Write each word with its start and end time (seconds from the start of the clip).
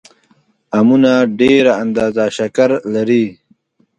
امونه 0.77 1.13
ډېره 1.39 1.73
اندازه 1.83 2.25
شکر 2.37 2.69
لري 2.93 3.25